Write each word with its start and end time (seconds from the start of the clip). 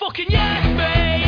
Fucking 0.00 0.28
yes, 0.30 0.62
tonight. 0.70 1.26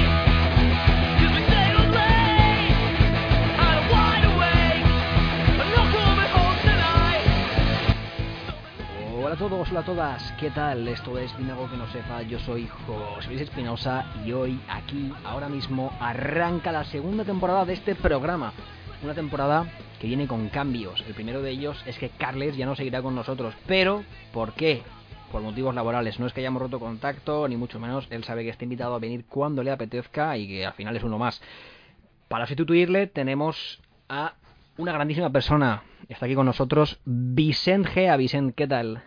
Hola 9.15 9.35
a 9.35 9.37
todos, 9.37 9.69
hola 9.71 9.81
a 9.81 9.85
todas, 9.85 10.33
¿qué 10.41 10.49
tal? 10.49 10.89
Esto 10.89 11.19
es 11.19 11.37
Dime 11.37 11.53
algo 11.53 11.69
que 11.69 11.77
no 11.77 11.87
sepa, 11.93 12.23
yo 12.23 12.39
soy 12.39 12.67
José 12.87 13.29
Luis 13.29 13.43
Espinosa 13.43 14.07
y 14.25 14.33
hoy, 14.33 14.59
aquí, 14.71 15.13
ahora 15.23 15.51
mismo, 15.51 15.93
arranca 16.01 16.73
la 16.73 16.85
segunda 16.85 17.25
temporada 17.25 17.67
de 17.67 17.75
este 17.75 17.95
programa. 17.95 18.55
Una 19.03 19.13
temporada 19.13 19.67
que 20.01 20.07
viene 20.07 20.27
con 20.27 20.49
cambios. 20.49 21.05
El 21.07 21.13
primero 21.13 21.43
de 21.43 21.51
ellos 21.51 21.83
es 21.85 21.99
que 21.99 22.09
Carles 22.09 22.57
ya 22.57 22.65
no 22.65 22.75
seguirá 22.75 23.03
con 23.03 23.15
nosotros. 23.15 23.55
Pero, 23.67 24.03
¿por 24.33 24.55
qué? 24.55 24.83
Por 25.33 25.41
motivos 25.41 25.75
laborales. 25.75 26.21
No 26.21 26.27
es 26.27 26.35
que 26.35 26.41
hayamos 26.41 26.61
roto 26.61 26.79
contacto, 26.79 27.49
ni 27.49 27.57
mucho 27.57 27.81
menos. 27.81 28.07
Él 28.11 28.23
sabe 28.23 28.45
que 28.45 28.51
está 28.51 28.65
invitado 28.65 28.95
a 28.95 28.99
venir 28.99 29.25
cuando 29.27 29.63
le 29.63 29.71
apetezca 29.71 30.37
y 30.37 30.47
que 30.47 30.67
al 30.67 30.75
final 30.75 30.95
es 30.95 31.03
uno 31.03 31.19
más. 31.19 31.41
Para 32.29 32.47
sustituirle 32.47 33.07
tenemos 33.07 33.81
a 34.11 34.35
una 34.77 34.93
grandísima 34.93 35.31
persona. 35.31 35.85
Está 36.11 36.27
aquí 36.27 36.35
con 36.35 36.45
nosotros 36.45 37.01
Vicent 37.07 37.87
Gea. 37.87 38.19
Vicent, 38.19 38.55
¿qué 38.55 38.67
tal? 38.67 39.03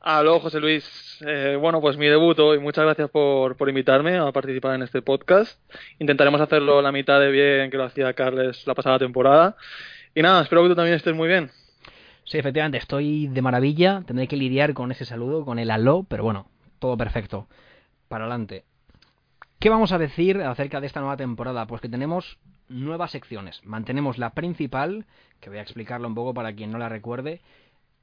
Aló, 0.00 0.40
José 0.40 0.58
Luis. 0.58 1.22
Eh, 1.26 1.58
bueno, 1.60 1.82
pues 1.82 1.98
mi 1.98 2.06
debut 2.06 2.38
hoy. 2.38 2.58
Muchas 2.58 2.84
gracias 2.84 3.10
por, 3.10 3.56
por 3.56 3.68
invitarme 3.68 4.16
a 4.16 4.32
participar 4.32 4.74
en 4.74 4.82
este 4.82 5.02
podcast. 5.02 5.60
Intentaremos 5.98 6.40
hacerlo 6.40 6.80
la 6.80 6.92
mitad 6.92 7.20
de 7.20 7.30
bien 7.30 7.70
que 7.70 7.76
lo 7.76 7.84
hacía 7.84 8.14
Carles 8.14 8.66
la 8.66 8.74
pasada 8.74 8.98
temporada. 8.98 9.56
Y 10.14 10.22
nada, 10.22 10.42
espero 10.42 10.62
que 10.62 10.70
tú 10.70 10.76
también 10.76 10.96
estés 10.96 11.14
muy 11.14 11.28
bien. 11.28 11.50
Sí, 12.24 12.38
efectivamente, 12.38 12.78
estoy 12.78 13.26
de 13.28 13.42
maravilla. 13.42 14.02
Tendré 14.06 14.28
que 14.28 14.36
lidiar 14.36 14.74
con 14.74 14.92
ese 14.92 15.04
saludo, 15.04 15.44
con 15.44 15.58
el 15.58 15.70
aló, 15.70 16.04
pero 16.08 16.24
bueno, 16.24 16.46
todo 16.78 16.96
perfecto. 16.96 17.48
Para 18.08 18.24
adelante. 18.24 18.64
¿Qué 19.58 19.70
vamos 19.70 19.92
a 19.92 19.98
decir 19.98 20.40
acerca 20.40 20.80
de 20.80 20.86
esta 20.86 21.00
nueva 21.00 21.16
temporada? 21.16 21.66
Pues 21.66 21.80
que 21.80 21.88
tenemos 21.88 22.38
nuevas 22.68 23.12
secciones. 23.12 23.60
Mantenemos 23.64 24.18
la 24.18 24.30
principal, 24.30 25.06
que 25.40 25.50
voy 25.50 25.58
a 25.58 25.62
explicarlo 25.62 26.08
un 26.08 26.14
poco 26.14 26.34
para 26.34 26.52
quien 26.52 26.70
no 26.70 26.78
la 26.78 26.88
recuerde. 26.88 27.40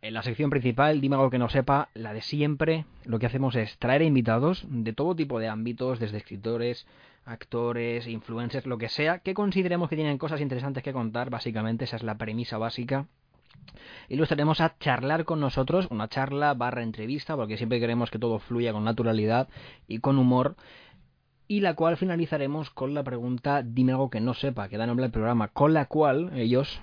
En 0.02 0.14
la 0.14 0.24
sección 0.24 0.50
principal, 0.50 1.02
dime 1.02 1.18
algo 1.18 1.30
que 1.30 1.40
no 1.40 1.50
sepa, 1.50 1.90
la 1.94 2.14
de 2.14 2.22
siempre, 2.22 2.86
lo 3.04 3.20
que 3.20 3.26
hacemos 3.26 3.56
es 3.56 3.78
traer 3.80 4.02
invitados 4.02 4.66
de 4.70 4.94
todo 4.94 5.16
tipo 5.16 5.40
de 5.40 5.50
ámbitos, 5.50 6.00
desde 6.00 6.18
escritores, 6.18 6.88
actores, 7.26 8.08
influencers, 8.08 8.66
lo 8.66 8.78
que 8.78 8.88
sea, 8.88 9.20
que 9.20 9.34
consideremos 9.34 9.90
que 9.90 9.98
tienen 9.98 10.18
cosas 10.18 10.40
interesantes 10.40 10.84
que 10.84 10.94
contar, 10.94 11.30
básicamente 11.30 11.84
esa 11.84 11.98
es 11.98 12.04
la 12.04 12.18
premisa 12.18 12.58
básica. 12.58 13.08
Y 14.08 14.16
los 14.16 14.30
tenemos 14.30 14.60
a 14.60 14.76
charlar 14.80 15.26
con 15.26 15.40
nosotros, 15.40 15.88
una 15.92 16.08
charla 16.08 16.54
barra 16.54 16.84
entrevista, 16.84 17.36
porque 17.36 17.58
siempre 17.58 17.80
queremos 17.80 18.10
que 18.10 18.20
todo 18.20 18.40
fluya 18.40 18.74
con 18.74 18.84
naturalidad 18.84 19.48
y 19.88 20.00
con 20.00 20.18
humor. 20.18 20.56
Y 21.48 21.62
la 21.62 21.76
cual 21.76 21.98
finalizaremos 21.98 22.70
con 22.70 22.94
la 22.94 23.04
pregunta 23.04 23.64
Dime 23.64 23.92
algo 23.92 24.10
que 24.10 24.20
no 24.20 24.34
sepa, 24.34 24.70
que 24.70 24.78
da 24.78 24.88
nombre 24.88 25.06
al 25.06 25.12
programa, 25.12 25.48
con 25.48 25.74
la 25.74 25.86
cual 25.86 26.32
ellos, 26.36 26.82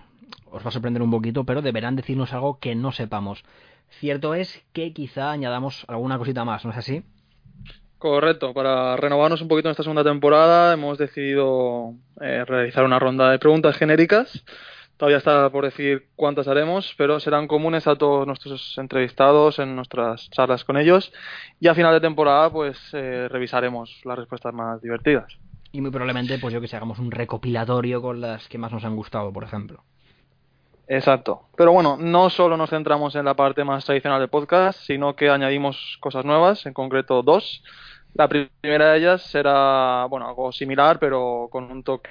os 0.51 0.65
va 0.65 0.69
a 0.69 0.73
sorprender 0.73 1.03
un 1.03 1.11
poquito, 1.11 1.45
pero 1.45 1.63
deberán 1.63 1.97
decirnos 1.97 2.33
algo 2.33 2.59
que 2.59 2.75
no 2.75 2.93
sepamos. 2.93 3.45
Cierto 3.91 4.35
es 4.35 4.65
que 4.73 4.93
quizá 4.93 5.31
añadamos 5.31 5.85
alguna 5.89 6.19
cosita 6.19 6.45
más, 6.45 6.65
¿no 6.65 6.73
es 6.73 6.77
así? 6.77 7.05
Correcto, 7.99 8.53
para 8.53 8.97
renovarnos 8.97 9.41
un 9.41 9.49
poquito 9.49 9.69
en 9.69 9.71
esta 9.71 9.83
segunda 9.83 10.05
temporada 10.05 10.75
hemos 10.75 10.99
decidido 10.99 11.95
eh, 12.21 12.45
realizar 12.45 12.85
una 12.85 12.99
ronda 12.99 13.31
de 13.31 13.39
preguntas 13.39 13.77
genéricas. 13.77 14.45
Todavía 14.97 15.19
está 15.19 15.51
por 15.51 15.65
decir 15.65 16.09
cuántas 16.17 16.49
haremos, 16.49 16.95
pero 16.97 17.21
serán 17.21 17.47
comunes 17.47 17.87
a 17.87 17.97
todos 17.97 18.27
nuestros 18.27 18.79
entrevistados 18.79 19.59
en 19.59 19.77
nuestras 19.77 20.31
charlas 20.31 20.65
con 20.65 20.79
ellos. 20.79 21.13
Y 21.61 21.69
a 21.69 21.75
final 21.75 21.93
de 21.93 22.01
temporada, 22.01 22.51
pues 22.51 22.79
eh, 22.95 23.29
revisaremos 23.31 24.01
las 24.05 24.19
respuestas 24.19 24.55
más 24.55 24.81
divertidas. 24.81 25.39
Y 25.71 25.83
muy 25.83 25.91
probablemente, 25.91 26.39
pues 26.39 26.55
yo 26.55 26.63
que 26.63 26.69
sé, 26.69 26.77
hagamos 26.77 26.99
un 26.99 27.11
recopilatorio 27.11 28.01
con 28.01 28.23
las 28.23 28.49
que 28.49 28.57
más 28.57 28.73
nos 28.73 28.85
han 28.85 28.97
gustado, 28.97 29.31
por 29.35 29.45
ejemplo. 29.45 29.85
Exacto. 30.89 31.43
Pero 31.57 31.73
bueno, 31.73 31.99
no 31.99 32.31
solo 32.31 32.57
nos 32.57 32.71
centramos 32.71 33.15
en 33.17 33.27
la 33.27 33.35
parte 33.35 33.65
más 33.65 33.85
tradicional 33.85 34.21
del 34.21 34.31
podcast, 34.31 34.81
sino 34.81 35.15
que 35.15 35.29
añadimos 35.29 35.99
cosas 36.01 36.25
nuevas, 36.25 36.65
en 36.65 36.73
concreto 36.73 37.23
dos. 37.23 37.63
La 38.15 38.29
primera 38.29 38.93
de 38.93 38.99
ellas 38.99 39.23
será, 39.25 40.07
bueno, 40.09 40.27
algo 40.27 40.53
similar, 40.53 40.99
pero 40.99 41.49
con 41.51 41.71
un 41.71 41.83
toque 41.83 42.11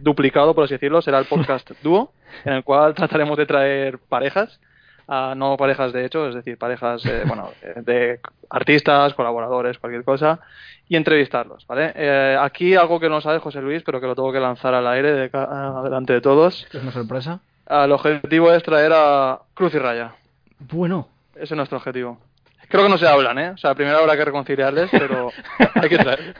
duplicado, 0.00 0.54
por 0.54 0.64
así 0.64 0.74
decirlo, 0.74 1.02
será 1.02 1.18
el 1.18 1.26
podcast 1.26 1.70
dúo, 1.82 2.12
en 2.44 2.52
el 2.54 2.64
cual 2.64 2.94
trataremos 2.94 3.36
de 3.38 3.46
traer 3.46 3.98
parejas, 3.98 4.60
ah, 5.08 5.34
no 5.36 5.56
parejas 5.56 5.92
de 5.92 6.04
hecho, 6.04 6.28
es 6.28 6.34
decir, 6.34 6.58
parejas, 6.58 7.04
eh, 7.06 7.22
bueno, 7.26 7.50
eh, 7.62 7.74
de 7.84 8.20
artistas, 8.50 9.14
colaboradores, 9.14 9.78
cualquier 9.78 10.04
cosa, 10.04 10.40
y 10.88 10.96
entrevistarlos, 10.96 11.66
¿vale? 11.66 11.92
Eh, 11.94 12.36
aquí 12.40 12.74
algo 12.74 12.98
que 12.98 13.08
no 13.10 13.20
sabe 13.20 13.38
José 13.40 13.60
Luis, 13.60 13.82
pero 13.84 14.00
que 14.00 14.06
lo 14.06 14.14
tengo 14.14 14.32
que 14.32 14.40
lanzar 14.40 14.74
al 14.74 14.86
aire 14.86 15.12
de 15.12 15.30
ca- 15.30 15.82
delante 15.84 16.14
de 16.14 16.20
todos. 16.20 16.66
¿Es 16.72 16.82
una 16.82 16.92
sorpresa? 16.92 17.40
El 17.68 17.92
objetivo 17.92 18.50
es 18.52 18.62
traer 18.62 18.92
a 18.94 19.38
Cruz 19.52 19.74
y 19.74 19.78
Raya. 19.78 20.12
Bueno, 20.58 21.08
Ese 21.34 21.44
es 21.52 21.56
nuestro 21.56 21.76
objetivo. 21.78 22.18
Creo 22.68 22.82
que 22.84 22.88
no 22.90 22.98
se 22.98 23.06
hablan, 23.06 23.38
¿eh? 23.38 23.50
O 23.50 23.56
sea, 23.58 23.74
primero 23.74 23.98
habrá 23.98 24.16
que 24.16 24.24
reconciliarles, 24.24 24.88
pero 24.90 25.30
hay 25.74 25.88
que 25.88 25.98
traer. 25.98 26.34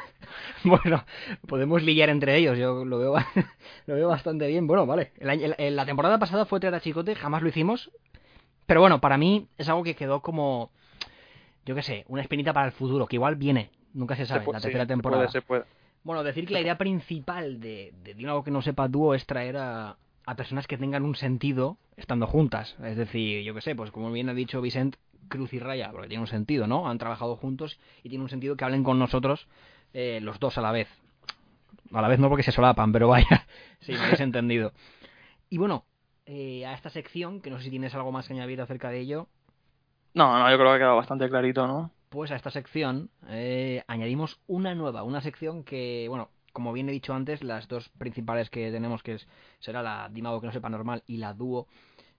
bueno, 0.65 1.05
podemos 1.47 1.83
lidiar 1.83 2.09
entre 2.11 2.37
ellos, 2.37 2.59
yo 2.59 2.85
lo 2.85 2.99
veo, 2.99 3.15
lo 3.87 3.95
veo 3.95 4.09
bastante 4.09 4.47
bien. 4.47 4.67
Bueno, 4.67 4.87
vale, 4.87 5.13
el 5.19 5.31
año- 5.31 5.55
el- 5.59 5.77
la 5.77 5.87
temporada 5.87 6.19
pasada 6.19 6.45
fue 6.47 6.61
traer 6.61 6.75
a 6.75 6.81
Chicote, 6.81 7.15
jamás 7.15 7.43
lo 7.43 7.49
hicimos, 7.49 7.91
pero 8.67 8.81
bueno, 8.81 9.01
para 9.01 9.19
mí 9.19 9.49
es 9.59 9.69
algo 9.69 9.83
que 9.85 9.95
quedó 9.95 10.21
como, 10.21 10.71
yo 11.65 11.75
qué 11.75 11.83
sé, 11.83 12.05
una 12.09 12.23
espinita 12.23 12.53
para 12.53 12.67
el 12.67 12.73
futuro, 12.73 13.07
que 13.07 13.17
igual 13.17 13.37
viene, 13.37 13.71
nunca 13.95 14.17
se 14.17 14.27
sabe, 14.27 14.45
Se 14.47 14.53
la 14.53 14.59
sí, 14.59 14.63
tercera 14.65 14.85
se 14.85 14.89
temporada. 14.89 15.23
puede, 15.23 15.33
se 15.33 15.43
puede. 15.43 15.65
Bueno, 16.05 16.23
decir 16.25 16.47
que 16.47 16.55
la 16.55 16.61
idea 16.61 16.79
principal 16.79 17.61
de, 17.61 17.93
de, 18.03 18.15
de 18.15 18.27
algo 18.27 18.45
que 18.45 18.51
no 18.51 18.63
sepa 18.63 18.89
dúo 18.89 19.15
es 19.15 19.27
traer 19.27 19.57
a, 19.57 19.97
a 20.27 20.37
personas 20.37 20.67
que 20.67 20.79
tengan 20.79 21.05
un 21.05 21.17
sentido 21.17 21.77
estando 21.97 22.27
juntas. 22.27 22.77
Es 22.85 22.97
decir, 22.97 23.43
yo 23.43 23.53
qué 23.55 23.61
sé, 23.61 23.75
pues 23.75 23.91
como 23.91 24.11
bien 24.13 24.29
ha 24.29 24.35
dicho 24.35 24.61
Vicent, 24.61 24.97
Cruz 25.29 25.53
y 25.53 25.59
Raya, 25.59 25.91
porque 25.91 26.09
tiene 26.09 26.23
un 26.23 26.27
sentido, 26.29 26.67
¿no? 26.67 26.89
Han 26.89 26.97
trabajado 26.99 27.37
juntos 27.37 27.79
y 28.03 28.09
tiene 28.09 28.23
un 28.25 28.31
sentido 28.31 28.57
que 28.57 28.65
hablen 28.65 28.85
con 28.85 28.99
nosotros 28.99 29.49
eh, 29.93 30.21
los 30.23 30.39
dos 30.41 30.59
a 30.59 30.63
la 30.63 30.73
vez. 30.73 30.89
A 31.93 32.03
la 32.03 32.09
vez 32.09 32.19
no 32.19 32.29
porque 32.29 32.43
se 32.43 32.53
solapan, 32.53 32.93
pero 32.93 33.09
vaya, 33.09 33.47
si 33.81 33.97
me 33.97 34.05
habéis 34.05 34.21
entendido. 34.21 34.73
Y 35.51 35.59
bueno, 35.59 35.87
eh, 36.27 36.67
a 36.67 36.75
esta 36.75 36.91
sección, 36.91 37.41
que 37.43 37.51
no 37.51 37.59
sé 37.59 37.65
si 37.65 37.71
tienes 37.71 37.95
algo 37.95 38.13
más 38.13 38.29
que 38.29 38.35
añadir 38.35 38.61
acerca 38.61 38.91
de 38.91 39.01
ello, 39.01 39.29
No, 40.15 40.39
no, 40.39 40.51
yo 40.51 40.57
creo 40.59 40.71
que 40.71 40.75
ha 40.77 40.79
quedado 40.79 40.97
bastante 40.97 41.29
clarito, 41.31 41.67
¿no? 41.67 41.91
pues 42.09 42.31
a 42.31 42.37
esta 42.37 42.51
sección 42.51 43.11
eh, 43.29 43.83
añadimos 43.87 44.41
una 44.47 44.75
nueva, 44.75 45.03
una 45.03 45.21
sección 45.21 45.63
que, 45.65 46.07
bueno, 46.09 46.31
como 46.53 46.73
bien 46.73 46.89
he 46.89 46.93
dicho 46.93 47.15
antes, 47.15 47.43
las 47.43 47.69
dos 47.69 47.91
principales 47.91 48.51
que 48.51 48.71
tenemos, 48.71 49.03
que 49.03 49.15
es, 49.15 49.29
será 49.61 49.83
la 49.83 50.09
Dime 50.13 50.29
algo 50.29 50.41
que 50.41 50.47
no 50.47 50.53
sepa 50.53 50.71
normal 50.71 51.03
y 51.07 51.19
la 51.19 51.35
dúo, 51.35 51.69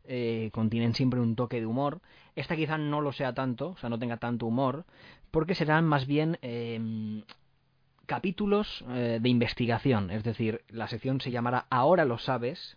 eh, 0.03 0.49
contienen 0.53 0.93
siempre 0.95 1.19
un 1.19 1.35
toque 1.35 1.59
de 1.59 1.65
humor. 1.65 2.01
Esta 2.35 2.55
quizá 2.55 2.77
no 2.77 3.01
lo 3.01 3.11
sea 3.11 3.33
tanto, 3.33 3.69
o 3.71 3.77
sea, 3.77 3.89
no 3.89 3.99
tenga 3.99 4.17
tanto 4.17 4.45
humor, 4.45 4.85
porque 5.31 5.55
serán 5.55 5.85
más 5.85 6.05
bien 6.07 6.37
eh, 6.41 7.23
capítulos 8.09 8.83
eh, 8.89 9.19
de 9.21 9.29
investigación, 9.29 10.09
es 10.09 10.23
decir, 10.23 10.63
la 10.69 10.87
sección 10.87 11.21
se 11.21 11.29
llamará 11.29 11.67
Ahora 11.69 12.05
lo 12.05 12.17
sabes 12.17 12.75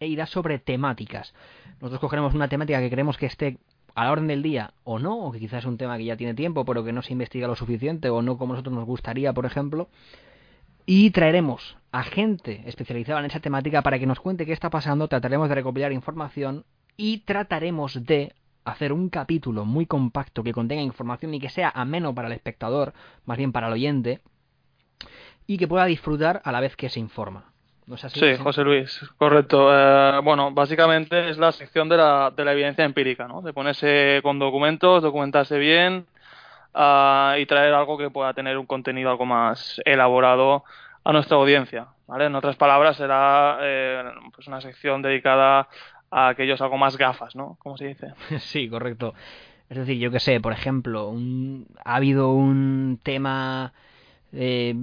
e 0.00 0.06
irá 0.06 0.24
sobre 0.24 0.58
temáticas. 0.58 1.34
Nosotros 1.82 2.00
cogeremos 2.00 2.32
una 2.32 2.48
temática 2.48 2.80
que 2.80 2.88
creemos 2.88 3.18
que 3.18 3.26
esté 3.26 3.58
a 3.94 4.04
la 4.04 4.12
orden 4.12 4.26
del 4.26 4.42
día 4.42 4.72
o 4.84 4.98
no, 4.98 5.18
o 5.18 5.32
que 5.32 5.38
quizás 5.38 5.58
es 5.58 5.64
un 5.66 5.76
tema 5.76 5.98
que 5.98 6.06
ya 6.06 6.16
tiene 6.16 6.32
tiempo, 6.32 6.64
pero 6.64 6.82
que 6.82 6.94
no 6.94 7.02
se 7.02 7.12
investiga 7.12 7.46
lo 7.46 7.56
suficiente 7.56 8.08
o 8.08 8.22
no 8.22 8.38
como 8.38 8.54
nosotros 8.54 8.74
nos 8.74 8.86
gustaría, 8.86 9.34
por 9.34 9.44
ejemplo, 9.44 9.90
y 10.86 11.10
traeremos 11.10 11.76
a 11.92 12.02
gente 12.02 12.62
especializada 12.64 13.20
en 13.20 13.26
esa 13.26 13.40
temática 13.40 13.82
para 13.82 13.98
que 13.98 14.06
nos 14.06 14.18
cuente 14.18 14.46
qué 14.46 14.54
está 14.54 14.70
pasando, 14.70 15.08
trataremos 15.08 15.50
de 15.50 15.56
recopilar 15.56 15.92
información 15.92 16.64
y 16.96 17.18
trataremos 17.18 18.06
de 18.06 18.32
hacer 18.64 18.94
un 18.94 19.10
capítulo 19.10 19.66
muy 19.66 19.84
compacto 19.84 20.42
que 20.42 20.54
contenga 20.54 20.80
información 20.80 21.34
y 21.34 21.40
que 21.40 21.50
sea 21.50 21.68
ameno 21.68 22.14
para 22.14 22.28
el 22.28 22.32
espectador, 22.32 22.94
más 23.26 23.36
bien 23.36 23.52
para 23.52 23.66
el 23.66 23.74
oyente, 23.74 24.22
y 25.52 25.58
que 25.58 25.66
pueda 25.66 25.84
disfrutar 25.86 26.40
a 26.44 26.52
la 26.52 26.60
vez 26.60 26.76
que 26.76 26.88
se 26.88 27.00
informa. 27.00 27.42
¿No 27.86 27.96
es 27.96 28.04
así? 28.04 28.20
Sí, 28.20 28.36
José 28.36 28.62
Luis, 28.62 29.00
correcto. 29.18 29.68
Eh, 29.72 30.20
bueno, 30.22 30.52
básicamente 30.52 31.28
es 31.28 31.38
la 31.38 31.50
sección 31.50 31.88
de 31.88 31.96
la, 31.96 32.30
de 32.30 32.44
la 32.44 32.52
evidencia 32.52 32.84
empírica, 32.84 33.26
¿no? 33.26 33.42
De 33.42 33.52
ponerse 33.52 34.20
con 34.22 34.38
documentos, 34.38 35.02
documentarse 35.02 35.58
bien, 35.58 36.06
ah, 36.72 37.34
y 37.36 37.46
traer 37.46 37.74
algo 37.74 37.98
que 37.98 38.10
pueda 38.10 38.32
tener 38.32 38.58
un 38.58 38.66
contenido 38.66 39.10
algo 39.10 39.26
más 39.26 39.80
elaborado 39.84 40.62
a 41.02 41.12
nuestra 41.12 41.36
audiencia. 41.36 41.88
¿vale? 42.06 42.26
En 42.26 42.34
otras 42.36 42.54
palabras, 42.54 42.96
será 42.96 43.58
eh, 43.60 44.04
pues 44.32 44.46
una 44.46 44.60
sección 44.60 45.02
dedicada 45.02 45.66
a 46.12 46.28
aquellos 46.28 46.60
algo 46.60 46.76
más 46.78 46.96
gafas, 46.96 47.34
¿no? 47.34 47.56
Como 47.60 47.76
se 47.76 47.86
dice. 47.88 48.12
Sí, 48.38 48.68
correcto. 48.68 49.14
Es 49.68 49.78
decir, 49.78 49.98
yo 49.98 50.12
que 50.12 50.20
sé, 50.20 50.40
por 50.40 50.52
ejemplo, 50.52 51.08
un- 51.08 51.66
ha 51.84 51.96
habido 51.96 52.30
un 52.32 53.00
tema 53.02 53.72
eh, 54.32 54.74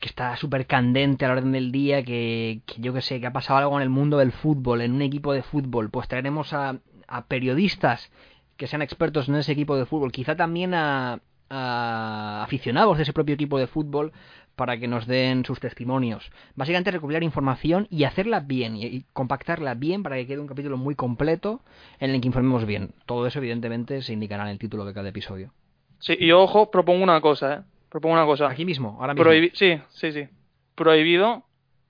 que 0.00 0.08
está 0.08 0.36
súper 0.36 0.66
candente 0.66 1.24
a 1.24 1.28
la 1.28 1.34
orden 1.34 1.52
del 1.52 1.72
día, 1.72 2.02
que, 2.04 2.60
yo 2.78 2.92
que 2.92 3.00
sé, 3.00 3.20
que 3.20 3.26
ha 3.26 3.32
pasado 3.32 3.58
algo 3.58 3.76
en 3.76 3.82
el 3.82 3.90
mundo 3.90 4.18
del 4.18 4.32
fútbol, 4.32 4.80
en 4.80 4.92
un 4.92 5.02
equipo 5.02 5.32
de 5.32 5.42
fútbol, 5.42 5.90
pues 5.90 6.08
traeremos 6.08 6.52
a, 6.52 6.78
a 7.06 7.26
periodistas 7.26 8.10
que 8.56 8.66
sean 8.66 8.82
expertos 8.82 9.28
en 9.28 9.36
ese 9.36 9.52
equipo 9.52 9.76
de 9.76 9.86
fútbol, 9.86 10.12
quizá 10.12 10.36
también 10.36 10.74
a, 10.74 11.20
a 11.50 12.42
aficionados 12.44 12.96
de 12.96 13.04
ese 13.04 13.12
propio 13.12 13.34
equipo 13.34 13.58
de 13.58 13.66
fútbol 13.66 14.12
para 14.56 14.76
que 14.76 14.88
nos 14.88 15.06
den 15.06 15.44
sus 15.44 15.60
testimonios. 15.60 16.32
Básicamente 16.56 16.90
recopilar 16.90 17.22
información 17.22 17.86
y 17.90 18.02
hacerla 18.02 18.40
bien 18.40 18.76
y, 18.76 18.86
y 18.86 19.04
compactarla 19.12 19.74
bien 19.74 20.02
para 20.02 20.16
que 20.16 20.26
quede 20.26 20.40
un 20.40 20.48
capítulo 20.48 20.76
muy 20.76 20.96
completo 20.96 21.60
en 22.00 22.10
el 22.10 22.20
que 22.20 22.26
informemos 22.26 22.66
bien. 22.66 22.90
Todo 23.06 23.28
eso 23.28 23.38
evidentemente 23.38 24.02
se 24.02 24.12
indicará 24.12 24.42
en 24.42 24.50
el 24.50 24.58
título 24.58 24.84
de 24.84 24.94
cada 24.94 25.08
episodio. 25.08 25.52
Sí, 26.00 26.16
y 26.18 26.32
ojo, 26.32 26.72
propongo 26.72 27.04
una 27.04 27.20
cosa, 27.20 27.54
¿eh? 27.54 27.60
Propongo 27.90 28.14
una 28.14 28.26
cosa. 28.26 28.48
Aquí 28.48 28.64
mismo, 28.64 28.96
ahora 29.00 29.14
mismo. 29.14 29.30
Prohibi- 29.30 29.50
sí, 29.54 29.80
sí, 29.90 30.12
sí. 30.12 30.28
Prohibido, 30.74 31.44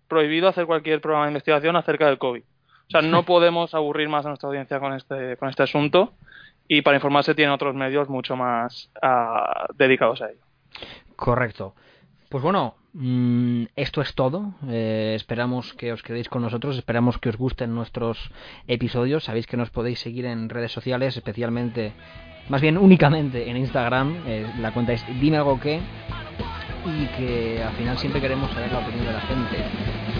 prohibido 0.07 0.49
hacer 0.49 0.67
cualquier 0.67 1.01
programa 1.01 1.27
de 1.27 1.33
investigación 1.33 1.77
acerca 1.77 2.07
del 2.07 2.19
COVID. 2.19 2.43
O 2.43 2.91
sea, 2.91 3.03
no 3.03 3.23
podemos 3.27 3.75
aburrir 3.75 4.09
más 4.09 4.25
a 4.25 4.29
nuestra 4.29 4.49
audiencia 4.49 4.81
con 4.81 4.93
este, 4.95 5.37
con 5.37 5.49
este 5.49 5.63
asunto 5.63 6.15
y 6.69 6.83
para 6.83 6.97
informarse 6.97 7.35
tienen 7.35 7.53
otros 7.53 7.75
medios 7.75 8.09
mucho 8.09 8.37
más 8.37 8.91
ah, 9.03 9.67
dedicados 9.75 10.23
a 10.23 10.31
ello. 10.31 10.41
Correcto. 11.17 11.75
Pues 12.29 12.43
bueno, 12.43 12.75
mm, 12.99 13.65
esto 13.77 14.03
es 14.03 14.15
todo. 14.15 14.55
Eh, 14.69 15.15
esperamos 15.17 15.73
que 15.75 15.93
os 15.93 16.03
quedéis 16.03 16.29
con 16.29 16.43
nosotros, 16.43 16.77
esperamos 16.77 17.19
que 17.19 17.29
os 17.29 17.37
gusten 17.37 17.75
nuestros 17.75 18.31
episodios. 18.67 19.25
Sabéis 19.25 19.47
que 19.47 19.57
nos 19.57 19.71
podéis 19.71 20.01
seguir 20.01 20.27
en 20.27 20.49
redes 20.49 20.73
sociales, 20.73 21.17
especialmente, 21.17 21.93
más 22.49 22.61
bien 22.61 22.77
únicamente 22.77 23.49
en 23.49 23.57
Instagram. 23.57 24.23
Eh, 24.27 24.47
la 24.61 24.73
cuenta 24.73 24.93
es 24.93 25.05
dime 25.21 25.39
algo 25.39 25.59
que 25.59 25.81
y 26.87 27.07
que 27.17 27.63
al 27.63 27.73
final 27.75 27.99
siempre 27.99 28.21
queremos 28.21 28.51
saber 28.53 28.73
la 28.73 28.79
opinión 28.79 29.07
de 29.07 29.13
la 29.13 29.21
gente. 29.21 29.57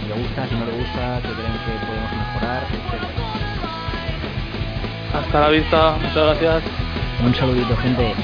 Si 0.01 0.07
le 0.09 0.15
gusta, 0.15 0.47
si 0.49 0.55
no 0.55 0.67
le 0.67 0.73
gusta, 0.73 1.21
qué 1.23 1.29
creen 1.29 1.53
que 1.53 1.87
podemos 1.87 2.13
mejorar, 2.13 2.63
etc. 2.65 3.39
Hasta 5.15 5.41
la 5.41 5.49
vista, 5.49 5.97
muchas 5.97 6.15
gracias. 6.15 6.63
Un 7.25 7.35
saludito, 7.35 7.77
gente. 7.79 8.15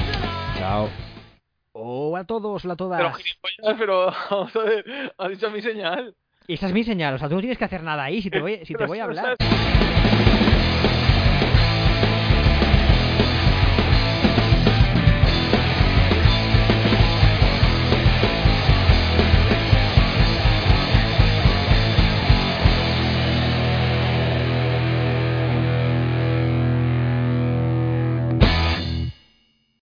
Chao. 0.57 1.04
Todos, 2.25 2.65
hola 2.65 2.73
a 2.73 2.77
todas. 2.77 2.99
Pero 2.99 3.13
gilipollas, 3.13 3.75
pero 3.77 4.13
vamos 4.29 4.55
a 4.55 4.59
ver, 4.59 5.13
has 5.17 5.29
dicho 5.29 5.51
mi 5.51 5.61
señal. 5.61 6.15
Y 6.47 6.53
esa 6.53 6.67
es 6.67 6.73
mi 6.73 6.83
señal, 6.83 7.15
o 7.15 7.17
sea, 7.17 7.27
tú 7.27 7.35
no 7.35 7.41
tienes 7.41 7.57
que 7.57 7.65
hacer 7.65 7.83
nada 7.83 8.03
ahí 8.03 8.21
si 8.21 8.29
te 8.29 8.39
voy, 8.41 8.65
si 8.65 8.73
te 8.73 8.85
voy 8.85 8.99
a 8.99 9.05
hablar. 9.05 9.35